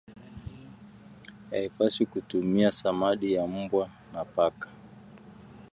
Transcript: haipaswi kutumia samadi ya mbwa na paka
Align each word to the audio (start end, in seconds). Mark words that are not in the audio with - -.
haipaswi 1.51 2.05
kutumia 2.05 2.71
samadi 2.71 3.33
ya 3.33 3.47
mbwa 3.47 3.89
na 4.13 4.25
paka 4.25 4.69